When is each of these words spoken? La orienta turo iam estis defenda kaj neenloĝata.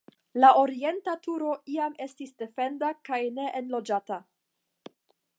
La 0.43 0.47
orienta 0.59 1.13
turo 1.25 1.51
iam 1.73 1.97
estis 2.05 2.33
defenda 2.43 2.89
kaj 3.09 3.19
neenloĝata. 3.35 4.17